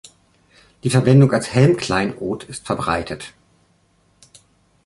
[0.83, 3.35] Die Verwendung als Helmkleinod ist verbreitet.